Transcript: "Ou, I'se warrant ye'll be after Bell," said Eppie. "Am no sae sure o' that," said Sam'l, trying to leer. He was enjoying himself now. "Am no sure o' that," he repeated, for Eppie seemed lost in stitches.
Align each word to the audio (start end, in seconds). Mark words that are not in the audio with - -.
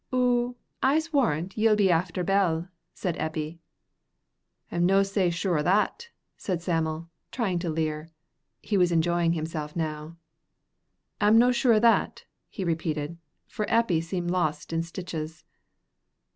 "Ou, 0.11 0.55
I'se 0.81 1.13
warrant 1.13 1.55
ye'll 1.55 1.75
be 1.75 1.91
after 1.91 2.23
Bell," 2.23 2.67
said 2.91 3.15
Eppie. 3.19 3.59
"Am 4.71 4.83
no 4.83 5.03
sae 5.03 5.29
sure 5.29 5.59
o' 5.59 5.61
that," 5.61 6.09
said 6.35 6.59
Sam'l, 6.63 7.07
trying 7.31 7.59
to 7.59 7.69
leer. 7.69 8.09
He 8.63 8.77
was 8.77 8.91
enjoying 8.91 9.33
himself 9.33 9.75
now. 9.75 10.17
"Am 11.21 11.37
no 11.37 11.51
sure 11.51 11.75
o' 11.75 11.79
that," 11.81 12.23
he 12.49 12.63
repeated, 12.63 13.19
for 13.45 13.67
Eppie 13.69 14.01
seemed 14.01 14.31
lost 14.31 14.73
in 14.73 14.81
stitches. 14.81 15.43